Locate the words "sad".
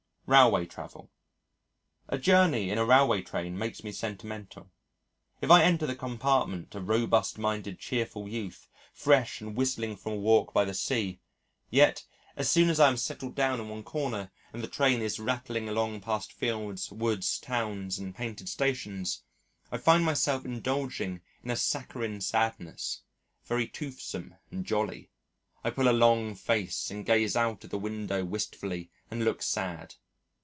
29.43-29.95